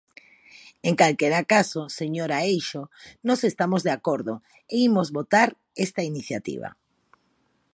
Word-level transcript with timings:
En 0.89 0.93
calquera 1.01 1.41
caso, 1.53 1.81
señora 1.99 2.37
Eixo, 2.53 2.81
nós 3.27 3.39
estamos 3.51 3.81
de 3.87 3.91
acordo 3.97 4.33
e 4.73 4.75
imos 4.87 5.07
votar 5.17 5.49
esta 5.85 6.01
iniciativa. 6.11 6.69